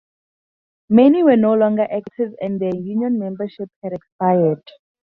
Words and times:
Many 0.89 1.21
were 1.21 1.35
no 1.37 1.53
longer 1.53 1.83
active 1.83 2.33
and 2.41 2.59
their 2.59 2.73
union 2.75 3.19
memberships 3.19 3.75
had 3.83 3.93
expired. 3.93 4.63